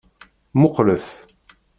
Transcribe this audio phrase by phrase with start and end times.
[0.59, 1.05] Muqqlet.